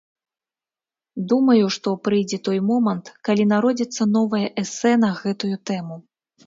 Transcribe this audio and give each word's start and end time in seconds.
Думаю, 1.33 1.65
што 1.75 1.93
прыйдзе 2.07 2.39
той 2.47 2.59
момант, 2.73 3.13
калі 3.31 3.43
народзіцца 3.55 4.03
новае 4.19 4.45
эсэ 4.65 4.91
на 5.05 5.17
гэтую 5.23 5.55
тэму. 5.71 6.03